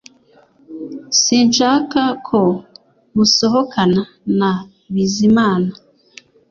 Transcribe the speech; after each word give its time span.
Sinshaka 1.21 2.01
ko 2.27 2.41
musohokana 3.15 4.01
na 4.39 4.51
Bizimana 4.93 5.69